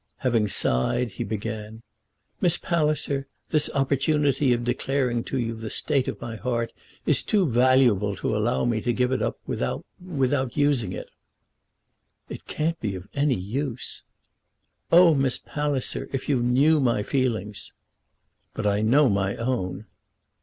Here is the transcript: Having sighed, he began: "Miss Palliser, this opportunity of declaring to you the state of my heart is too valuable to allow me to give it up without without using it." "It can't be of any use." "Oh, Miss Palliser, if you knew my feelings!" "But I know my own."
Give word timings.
Having 0.17 0.47
sighed, 0.47 1.09
he 1.11 1.23
began: 1.23 1.83
"Miss 2.41 2.57
Palliser, 2.57 3.27
this 3.51 3.69
opportunity 3.75 4.51
of 4.51 4.63
declaring 4.63 5.23
to 5.25 5.37
you 5.37 5.53
the 5.53 5.69
state 5.69 6.07
of 6.07 6.19
my 6.19 6.37
heart 6.37 6.73
is 7.05 7.21
too 7.21 7.47
valuable 7.47 8.15
to 8.15 8.35
allow 8.35 8.65
me 8.65 8.81
to 8.81 8.93
give 8.93 9.11
it 9.11 9.21
up 9.21 9.37
without 9.45 9.85
without 10.03 10.57
using 10.57 10.91
it." 10.91 11.11
"It 12.29 12.47
can't 12.47 12.79
be 12.79 12.95
of 12.95 13.09
any 13.13 13.35
use." 13.37 14.01
"Oh, 14.91 15.13
Miss 15.13 15.37
Palliser, 15.37 16.09
if 16.11 16.27
you 16.27 16.41
knew 16.41 16.79
my 16.79 17.03
feelings!" 17.03 17.71
"But 18.55 18.65
I 18.65 18.81
know 18.81 19.07
my 19.07 19.35
own." 19.35 19.85